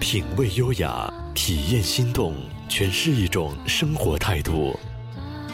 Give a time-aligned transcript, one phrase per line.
[0.00, 2.34] 品味优雅，体验心动，
[2.68, 4.78] 诠释一种生活态度。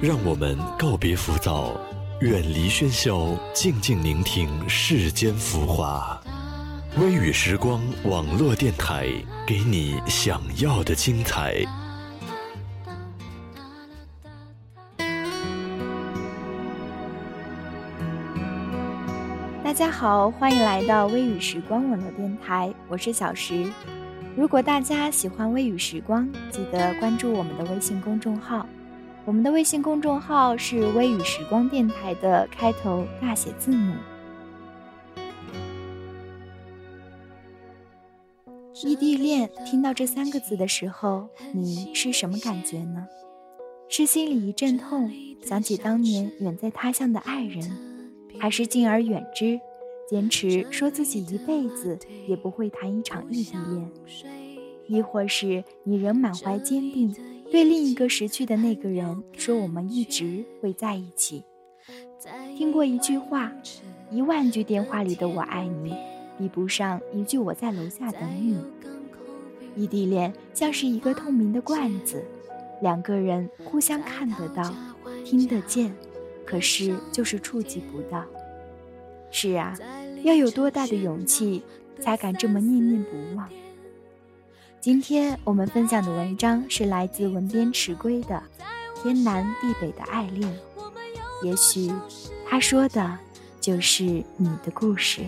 [0.00, 1.76] 让我们告别浮躁，
[2.20, 6.20] 远离喧嚣，静静聆听世间浮华。
[6.98, 9.08] 微雨时光网络电台，
[9.44, 11.64] 给你想要的精彩。
[19.74, 23.68] 大家好，欢迎来到微雨时光网络电台，我是小石。
[24.36, 28.64] 如果大家喜欢微雨时光，记得关注我们的微信公众号。
[29.24, 33.96] 我们的微信公众号是“微雨时光电台”的开头大写字母。
[38.84, 43.08] 异地恋，听到这三个字的时候，你是什么感觉呢？
[43.88, 45.10] 是心里一阵痛，
[45.42, 47.76] 想起当年远在他乡的爱人，
[48.38, 49.60] 还是敬而远之？
[50.06, 53.90] 坚持说自己一辈子也不会谈一场异地恋，
[54.86, 57.16] 亦或是你仍满怀坚定，
[57.50, 61.42] 对另一个失去的那个人说：“我们一直会在一起。”
[62.54, 63.50] 听过一句话
[64.12, 65.94] ：“一万句电话里的我爱你，
[66.38, 68.58] 比不上一句我在楼下等你。”
[69.74, 72.22] 异地恋像是一个透明的罐子，
[72.82, 74.70] 两个人互相看得到、
[75.24, 75.94] 听得见，
[76.44, 78.24] 可是就是触及不到。
[79.30, 79.74] 是啊，
[80.22, 81.62] 要有多大的勇气，
[82.00, 83.48] 才敢这么念念不忘？
[84.80, 88.42] 今天我们分享的文章是来自文编迟归的
[89.02, 90.48] 《天南地北的爱恋》，
[91.46, 91.90] 也许
[92.46, 93.18] 他说的
[93.60, 94.04] 就是
[94.36, 95.22] 你的故事。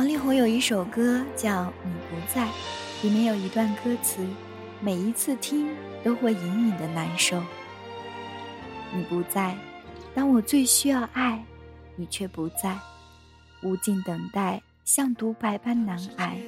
[0.00, 2.46] 王力宏有一首歌叫《你不在》，
[3.02, 4.26] 里面有一段歌词，
[4.80, 5.68] 每一次听
[6.02, 7.38] 都会隐隐的难受。
[8.94, 9.54] 你不在，
[10.14, 11.44] 当我最需要爱，
[11.96, 12.78] 你却不在，
[13.62, 16.38] 无尽等待像独白般难挨。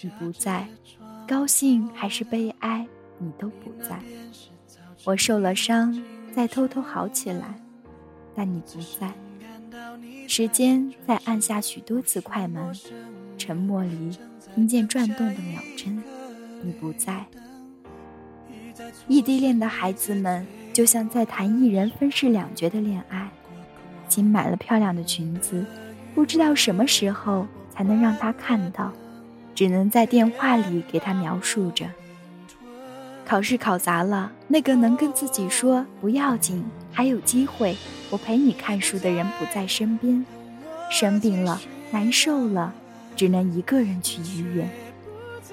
[0.00, 0.68] 你不在，
[1.26, 2.86] 高兴还是悲哀，
[3.18, 3.98] 你都不在。
[5.04, 6.00] 我受了伤，
[6.32, 7.60] 再偷偷好起来，
[8.32, 9.12] 但你不在。
[10.26, 12.72] 时间在按下许多次快门，
[13.36, 14.18] 沉默里
[14.54, 16.02] 听见转动的秒针。
[16.62, 17.24] 你不在。
[19.08, 23.30] 异地恋的孩子们就像在谈一人分饰两角的恋爱，
[24.08, 25.64] 新买了漂亮的裙子，
[26.14, 28.92] 不知道什么时候才能让他看到，
[29.54, 31.86] 只能在电话里给他描述着。
[33.26, 37.76] 考试考砸了，那个能跟自己说不要紧，还有机会。
[38.10, 40.26] 我陪你看书的人不在身边，
[40.90, 41.60] 生病了，
[41.92, 42.74] 难受了，
[43.14, 44.68] 只能一个人去医院。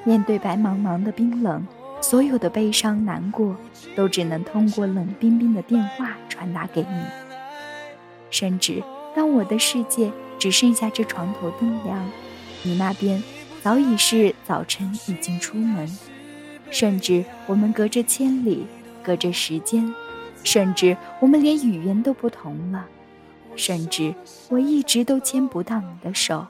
[0.03, 1.67] 面对白茫茫的冰冷，
[2.01, 3.55] 所有的悲伤难过，
[3.95, 7.03] 都只能通过冷冰冰的电话传达给你。
[8.31, 8.81] 甚至
[9.15, 12.09] 当我的世界只剩下这床头灯亮，
[12.63, 13.21] 你那边
[13.61, 15.87] 早已是早晨已经出门。
[16.71, 18.65] 甚至我们隔着千里，
[19.03, 19.93] 隔着时间。
[20.47, 22.85] 甚至我们连语言都不同了，
[23.57, 24.15] 甚至
[24.47, 26.47] 我一直都牵不到你的手。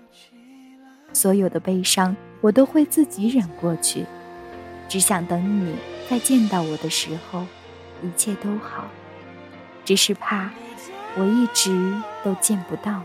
[1.13, 4.05] 所有的悲伤我都会自己忍过去，
[4.87, 5.75] 只想等你
[6.07, 7.43] 再见到我的时候，
[8.03, 8.85] 一切都好。
[9.83, 10.51] 只是怕
[11.15, 11.91] 我一直
[12.23, 13.01] 都见不到。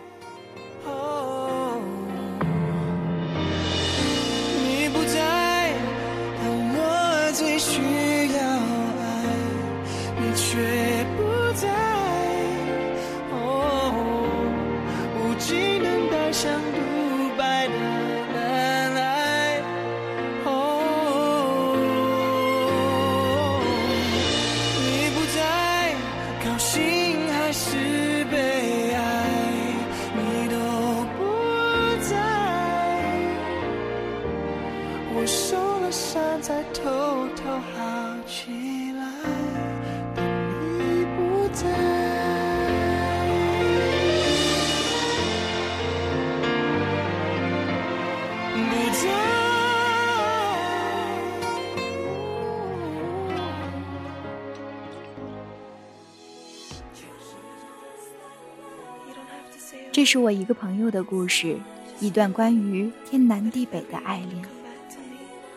[60.03, 61.57] 这是我一个朋友的故事，
[62.01, 64.45] 一段关于天南地北的爱恋。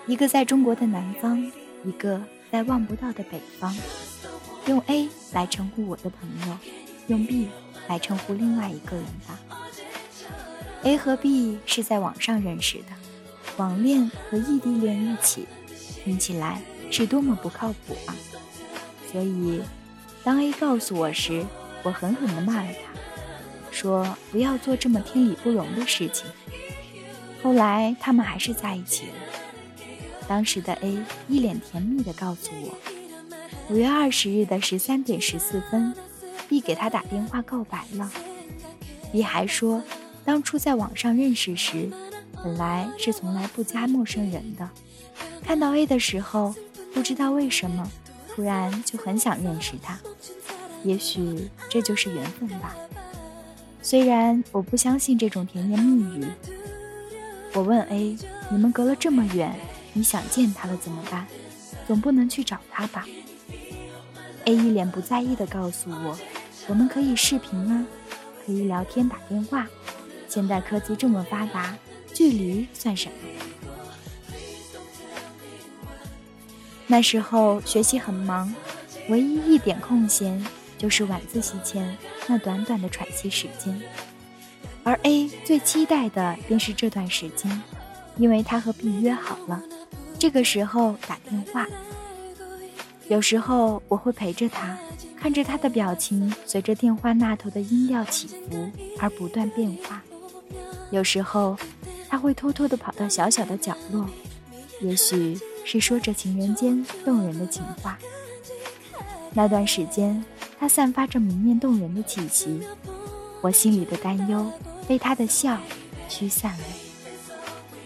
[0.06, 1.52] 一个在中国的南方，
[1.84, 2.22] 一个
[2.52, 3.76] 在望不到的北方。
[4.68, 6.58] 用 A 来称呼我的朋友，
[7.08, 7.48] 用 B
[7.88, 9.40] 来称呼另外一个人吧。
[10.84, 12.90] A 和 B 是在网上认识的，
[13.58, 15.48] 网恋和异地恋一起，
[16.04, 16.62] 听起来
[16.92, 18.14] 是多么不靠谱啊！
[19.12, 19.64] 所以，
[20.24, 21.44] 当 A 告诉我时，
[21.82, 22.94] 我狠狠地骂了他。
[23.75, 26.25] 说不要做这么天理不容的事情。
[27.44, 29.13] 后来他们还是在一起了。
[30.30, 32.77] 当时的 A 一脸甜蜜地告诉我，
[33.69, 35.94] 五月二十日的十三点十四分
[36.48, 38.10] ，B 给他打电话告白了。
[39.12, 39.83] B 还说，
[40.24, 41.92] 当初在网上认识时，
[42.42, 44.69] 本来是从来不加陌生人的，
[45.44, 46.56] 看到 A 的时候，
[46.94, 47.92] 不知道为什么，
[48.33, 50.00] 突然就很想认识他。
[50.86, 52.74] 也许这就是缘分吧。
[53.86, 56.26] 虽然我不相信这种甜言蜜语，
[57.54, 58.18] 我问 A：“
[58.50, 59.56] 你们隔了这么远，
[59.94, 61.28] 你想见他了怎么办？
[61.86, 63.06] 总不能去找他吧
[64.46, 66.18] ？”A 一脸不在意地告诉我
[66.66, 67.86] ：“我们可以视频啊，
[68.44, 69.68] 可以聊天打电话。
[70.28, 71.78] 现在科技这么发达，
[72.12, 73.16] 距离算什么？”
[76.88, 78.52] 那时候学习很忙，
[79.10, 80.44] 唯一一点空闲。
[80.77, 83.81] 就是晚自习前那短短的喘息时间，
[84.83, 87.62] 而 A 最期待的便是这段时间，
[88.18, 89.63] 因为他和 B 约好了，
[90.19, 91.66] 这个时候打电话。
[93.07, 94.77] 有时候我会陪着他，
[95.16, 98.69] 看着他的表情随着电话那头的音调起伏
[99.00, 100.04] 而不断变化。
[100.92, 101.57] 有时候
[102.10, 104.06] 他会偷偷地跑到小小的角落，
[104.81, 107.98] 也许是说着情人间动人的情话。
[109.33, 110.24] 那段时间。
[110.60, 112.62] 他散发着明艳动人的气息，
[113.42, 114.52] 我心里的担忧
[114.88, 115.57] 被他的笑
[116.10, 116.63] 驱散了。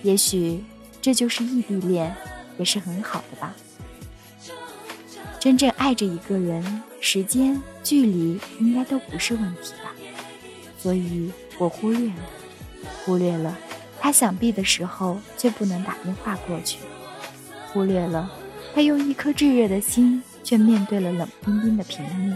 [0.04, 0.64] 也许
[1.02, 2.16] 这就是异地恋，
[2.58, 3.54] 也是很好的吧。
[5.40, 9.94] 真正爱着一个人，时间、距离应该都不是问题吧。
[10.78, 12.16] 所以我忽略了，
[13.04, 13.58] 忽略了
[14.00, 16.78] 他想必的时候却不能打电话过去，
[17.74, 18.32] 忽略了
[18.74, 22.36] 他用一颗炙热的心却面对了冷冰冰的屏幕。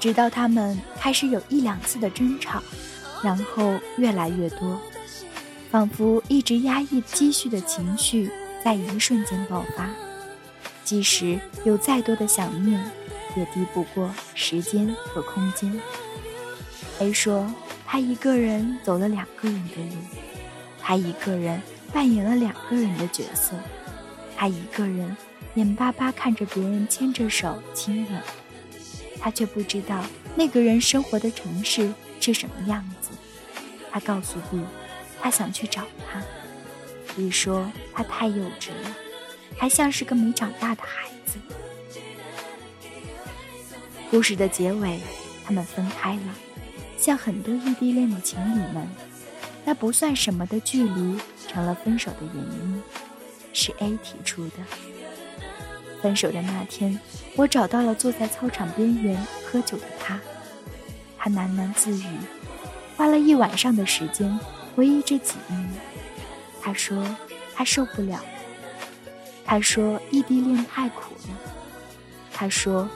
[0.00, 2.62] 直到他们开始有一两次的争吵，
[3.22, 4.80] 然后越来越多，
[5.70, 8.30] 仿佛一直压抑积蓄的情绪
[8.64, 9.90] 在一瞬间爆发。
[10.84, 12.80] 即使有再多的想念，
[13.36, 15.80] 也敌不过时间和空间。
[17.00, 17.52] A 说，
[17.84, 19.96] 他一个人走了两个人的路，
[20.80, 21.60] 他一个人
[21.92, 23.54] 扮演了两个人的角色，
[24.36, 25.16] 他一个人
[25.54, 28.22] 眼巴巴看着别人牵着手亲吻。
[29.20, 30.04] 他却不知道
[30.34, 33.10] 那个人生活的城市是什么样子。
[33.90, 34.60] 他告诉 B，
[35.20, 36.22] 他想去找他。
[37.16, 38.96] B 说他太幼稚了，
[39.56, 41.38] 还像是个没长大的孩子。
[44.10, 45.00] 故事的结尾，
[45.44, 46.34] 他们分开了，
[46.96, 48.88] 像很多异地恋的情侣们，
[49.64, 52.82] 那不算什么的距离成了分手的原因，
[53.52, 54.52] 是 A 提出的。
[56.02, 56.98] 分手的那天，
[57.36, 60.18] 我找到了坐在操场边缘喝酒的他。
[61.16, 62.06] 他喃喃自语，
[62.96, 64.38] 花了一晚上的时间
[64.74, 65.68] 回忆这几年。
[66.60, 67.04] 他说
[67.54, 68.20] 他受不了，
[69.44, 71.34] 他说异地恋太苦了。
[72.32, 72.88] 他说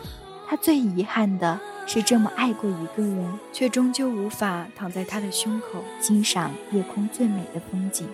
[0.49, 8.09] 他最遗憾的是这么爱过一个人，却终究无法躺在他的胸口欣赏夜空最美的风景。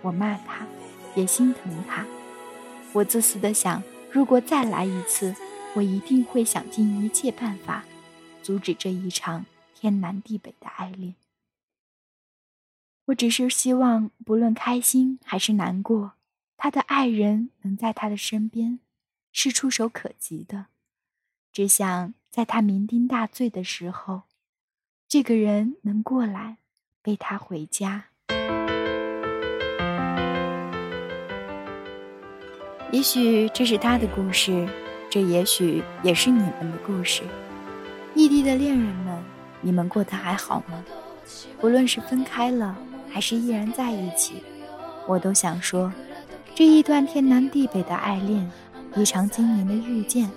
[0.00, 0.66] 我骂他，
[1.14, 2.04] 也心疼他。
[2.94, 5.34] 我自私的想，如果再来一次，
[5.74, 7.84] 我一定会想尽一切办法，
[8.40, 11.16] 阻止这一场天南地北的爱恋。
[13.06, 16.12] 我只是希望，不论开心还是难过，
[16.56, 18.78] 他的爱人能在他的身边，
[19.32, 20.66] 是触手可及的。
[21.52, 24.22] 只想在他酩酊大醉的时候，
[25.08, 26.58] 这个人能过来
[27.02, 28.10] 背他回家。
[32.94, 34.68] 也许这是他的故事，
[35.10, 37.24] 这也许也是你们的故事。
[38.14, 39.20] 异地的恋人们，
[39.60, 40.84] 你们过得还好吗？
[41.60, 42.76] 不论是分开了，
[43.10, 44.44] 还是依然在一起，
[45.08, 45.92] 我都想说，
[46.54, 48.48] 这一段天南地北的爱恋，
[48.94, 50.30] 一场经年的遇见，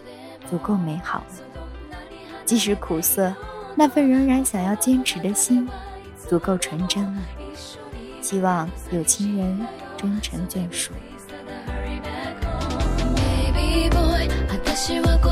[0.50, 1.62] 足够美好了。
[2.44, 3.32] 即使苦涩，
[3.76, 5.70] 那份仍然想要坚持的心，
[6.28, 7.22] 足够纯真了。
[8.20, 10.92] 希望有情人终成眷属。
[14.88, 15.27] 시와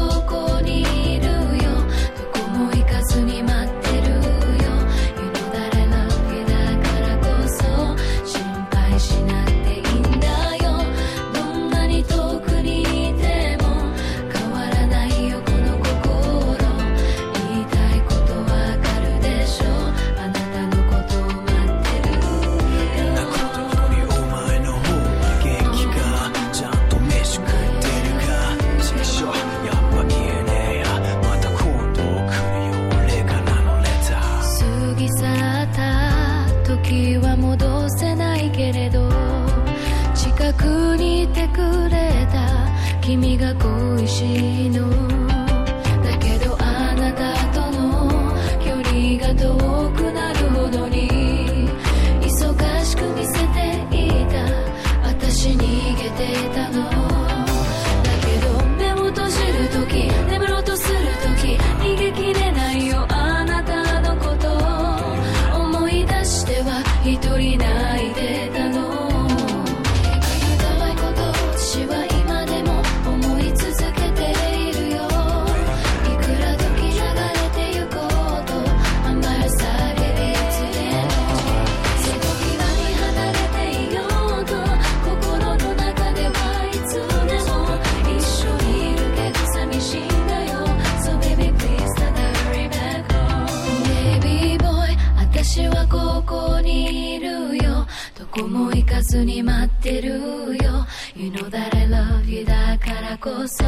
[101.25, 103.65] You know that I love you だからこそ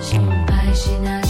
[0.00, 1.29] 心配しなくて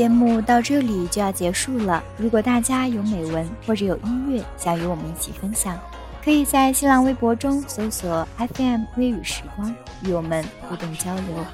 [0.00, 2.02] 节目到这里就要结束了。
[2.16, 5.78] 如果大家有美文或者有音乐想与我们一起分享，
[6.24, 11.44] 可以在新浪微博中搜索 FM 微语时光，与我们互动交流。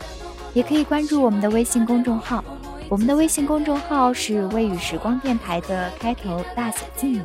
[0.55, 2.45] 也可以关注我们的微信公众号，
[2.89, 7.23] 我们的微信公众号是“微语时光电台”的开头大写字母。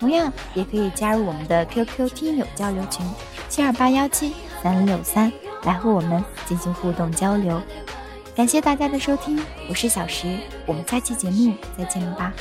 [0.00, 3.06] 同样，也可以加入我们的 QQ 听友交流群
[3.48, 7.62] 七二八幺七三六三，来和我们进行互动交流。
[8.38, 9.36] 感谢大家的收听，
[9.68, 12.32] 我是小石，我们下期节目再见吧。